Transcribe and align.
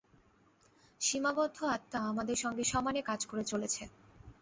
সীমাবদ্ধ 1.01 1.57
আত্মা 1.75 1.99
আমাদের 2.11 2.37
সঙ্গে 2.43 2.63
সমানে 2.63 3.01
কাজ 3.01 3.21
করে 3.25 3.43
চলেছে। 3.43 3.83